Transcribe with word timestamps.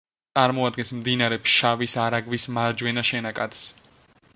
წარმოადგენს 0.37 0.93
მდინარე 1.01 1.39
ფშავის 1.49 1.97
არაგვის 2.07 2.49
მარჯვენა 2.59 3.09
შენაკადს. 3.15 3.67